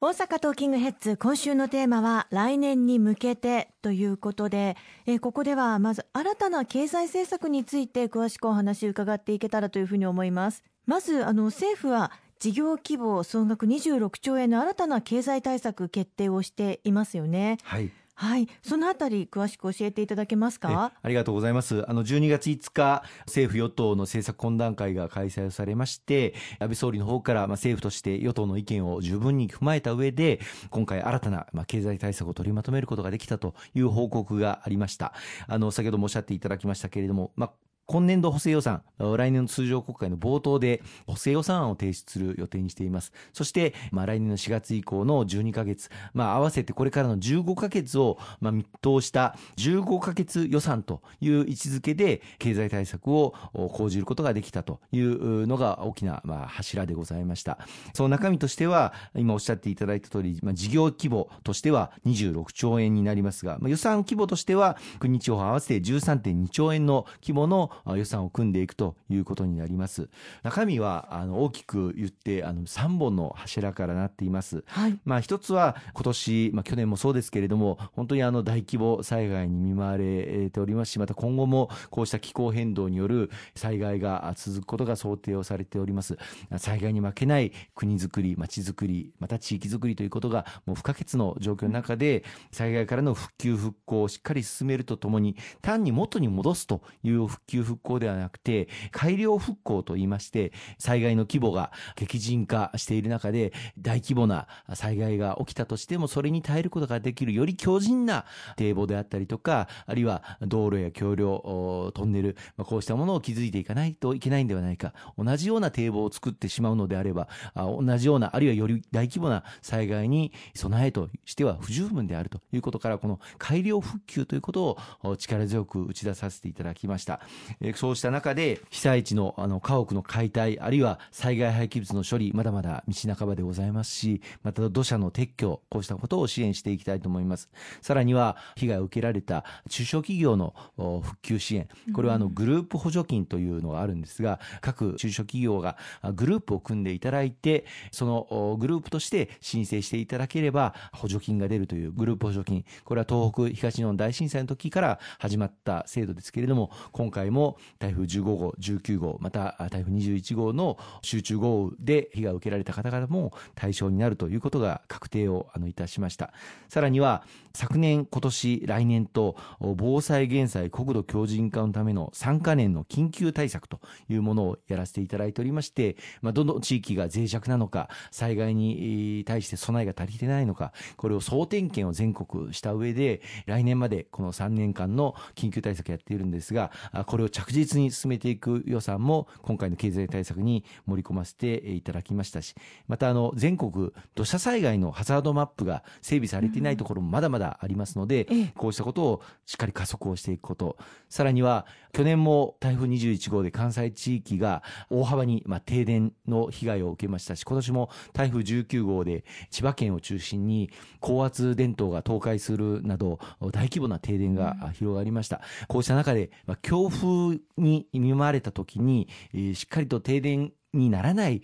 [0.00, 10.62] 大阪トーキングヘッズ今週のテーマは来年に向けてということで、えここではまず新たな経済政策について詳しくお話伺っていけたらというふうに思います。
[10.86, 17.58] まずあの政府は事業規模総額26兆円の新たな経済対策決定をしていますよね。
[17.64, 17.90] はい。
[18.20, 20.92] はい、そのあたり詳しく教えていただけますか？
[21.00, 21.88] ありがとうございます。
[21.88, 35.12] あの12月5日、政府与党の政策懇談会が開催されまして、安倍総理の方からまあ政府として与党の意見を十分に踏まえた上で、今回新たなまあ経済対策を取りまとめることができたという報告がありました。
[35.46, 37.52] あの先ほどもおっしゃっていただきましたけれども、まあ
[37.90, 43.14] 今年度補正予算、来年の通常国会の冒頭で補正予算案を提出する予定にしています。
[43.32, 53.32] そして、まあ、来年の4月以降の12ヶ月、まあ、合わせてこれからの15ヶ月を、まあ、見通した15ヶ月予算という位置づけで経済対策を
[53.72, 57.58] 講じることができたというのが大きな、まあ、柱でございました。
[57.94, 70.08] その中身としては、今おっしゃっていただいた通り、まあ、事業規模としては26兆円になりますが、まあ、予算規模としては国地方合わせて13.2兆円の規模の予算を組んでいくということになります。
[70.42, 74.64] 中身はあの大きく言ってあの3本の柱からなっています。
[74.66, 86.18] はい、まあ一つは今年、まあ去年もそうですけれども、本当にあの大規模災害に見舞われておりますし、また今後もこうした気候変動による災害が続くことが想定をされております。
[86.58, 108.24] 災害に負けない国づくり、町づくり、また地域づくりということがもう不可欠の状況の中で、災害からの復旧復興をしっかり進めるとともに、単に元に戻すという復旧復興ではなくて、改良復興といいまして、災害の規模が激甚化している中で、大規模な災害が起きたとしても、それに耐えることができる、より強靭な
[108.56, 114.94] 堤防であったりとか、あるいは道路や橋梁、トンネル、こうしたものを築いていかないといけないんではないか。
[115.16, 127.20] 同じような堤防を作ってしまうのであれば、同じような、あるいはより大規模な災害に備えとしては不十分であるということから、この改良復旧ということを力強く打ち出させていただきました。
[127.60, 137.50] えそうした中で、被災地のあの家屋の解体、あるいは災害廃棄物の処理、まだまだ道半ばでございますし、また土砂の撤去、こうしたことを支援していきたいと思います。
[137.82, 145.76] さらには、被害を受けられた中小企業の復旧支援、これはあのグループ補助金というのがあるんですが、各中小企業が
[146.14, 157.47] グループを組んでいただいて、そのグループとして申請していただければ補助金が出るというグループ補助金、これは東北東日本大震災の時から始まった制度ですけれども、今回も
[157.78, 166.32] 台風15号、19号、また台風21号の集中豪雨で被害を受けられた方々も対象になるということが確定をあのいたしました。
[166.68, 186.70] さらには昨年、今年、来年と防災減災国土強靭化のための3か年の緊急対策というものをやらせていただいておりまして、まあ、どの地域が脆弱なのか、災害に対して備えが足りてないのか、これを総点検を全国した上で、来年までこの3年間の緊急対策やっているんですが、
[187.06, 192.54] これをを着実に進めていく予算も今回の経済対策に盛り込ませていただきましたし、
[192.88, 200.76] またあの全国土砂災害のハザードマップが整備されていないところもまだまだありますので、こうしたことをしっかり加速をしていくこと、
[201.08, 213.18] さらには去年も台風21号で関西地域が大幅にまあ停電の被害を受けましたし、今年も台風19号で千葉県を中心に高圧電灯が倒壊するなど
[213.52, 215.40] 大規模な停電が広がりました。
[215.66, 217.06] こうした中で、まあ、強風
[217.56, 221.42] に見舞われた時に、えー、しっかりと停電にならない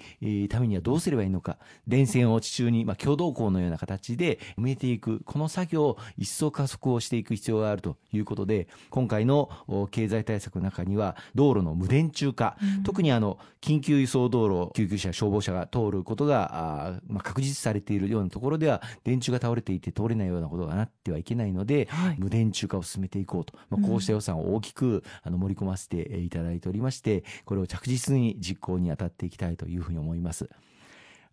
[0.50, 9.50] ためにはどうすればいいのか、電線を地中に、まあ、共同校のような形で埋めていく、この作業を一層加速をしていく必要があるということで、今回の
[9.90, 30.50] 経済対策の中には、道路の無電柱化、うん、特にあの、緊急輸送道路、救急車、消防車が通ることが、あまあ、確実されているようなところでは、電柱が倒れていて通れないようなことがなってはいけないので、はい、無電柱化を進めていこうと、まあ、こうした予算を大きく、あの盛り込ませていただいておりまして、これを着実に実行に当たってっていきたいというふうに思います。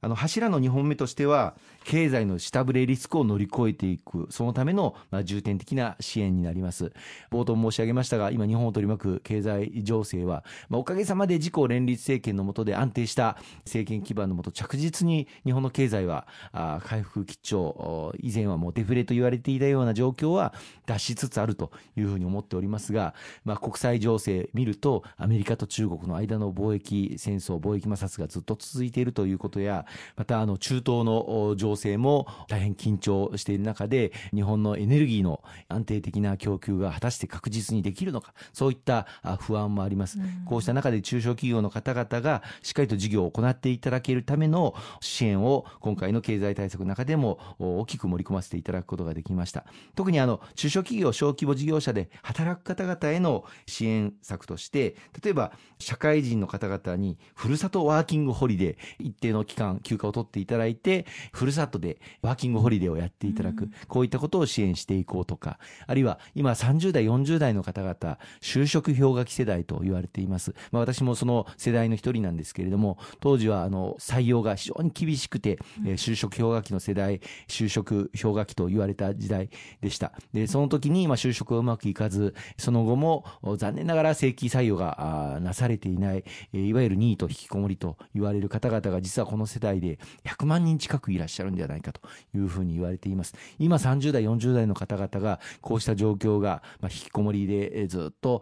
[0.04, 6.92] あの柱の2本目としては、経済の下振れリスクを乗り越えていく、そのための、まあ、重点的な支援になります。
[7.32, 20.56] 冒頭申し上げましたが、今日本を取り巻く経済情勢は、まあ、おかげさまで自公連立政権の下で安定した政権基盤の下、着実に日本の経済はあ回復基調、以前はもうデフレと言われていたような状況は
[20.88, 23.14] 脱しつつあるというふうに思っておりますが、
[23.46, 39.08] まあ、国際情勢見ると、アメリカと中国の間の貿易戦争、貿易摩擦がずっと続いているということや、またあの中東の情勢も大変緊張している中で日本のエネルギーの安定的な供給が果たして確実にできるのかそういった
[39.40, 49.66] 不安もあります、うん、こうした中で中小企業の方々がしっかりと事業を行っていただけるための支援を今回の経済対策の中でも大きく盛り込ませていただくことができました。
[49.96, 79.50] 特にあの中小企業小規模事業者で働く方々への支援策として例えば社会人の方々にふるさとワーキングホリデー一定の期間休暇を取っていただいてふるさとでワーキングホリデーをやっていただく、うん、こういったことを支援していこうとかあるいは今30代40代の方々就職氷河期世代と言われています、まあ、私もその世代の一人なんですけれども当時はあの採用が非常に厳しくて、うん、えー、就職氷河期の世代就職氷河期と言われた時代
[79.82, 80.14] でした。
[80.34, 83.26] でその時にまあ就職がうまくいかずその後も
[83.58, 86.24] 残念ながら正規採用がなされていない、
[86.54, 92.02] いわゆるニート引きこもりと言われる方々が実はこの世代で100万人近くいらっしゃるんではないかと
[92.36, 93.36] いうふうに言われています。
[93.60, 98.42] 今30代、40代の方々がこうした状況が、まあ、引きこもりでずっと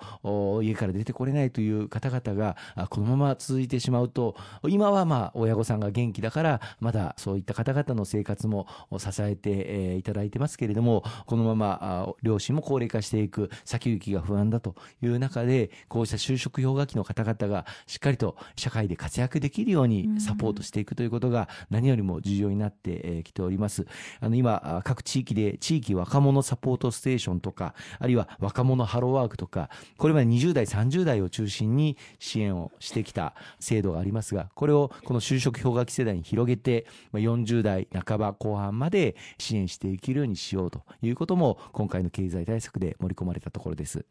[0.64, 2.56] 家から出てこれないという方々が
[2.90, 4.36] このまま続いてしまうと
[4.68, 8.68] 今はまあ親御さんが元気だからまだそういった方々の生活も
[8.98, 23.86] 支えていただいてますけれどもこのまま両親も高齢化していく先行きが不安だという中でこうした就職氷河期の方々がしっかりと社会で活躍できるようにサポートしていくということが何よりも重要になってきております。
[24.22, 44.06] あの今、各地域で地域若者サポートステーションとか、あるいは若者ハローワークとか、これまで20代、30代を中心に支援をしてきた制度がありますが、これをこの就職氷河期世代に広げて、40代半ば後半まで支援していけるようにしようということも、今回の経済対策で盛り込まれたところです。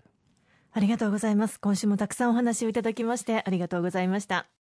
[0.73, 1.59] ありがとうございます。
[1.59, 4.58] 今週もたくさんお話をいただきましてありがとうございました。